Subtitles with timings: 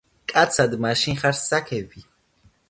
[0.31, 1.99] კაცად მაშინ ხარ საქები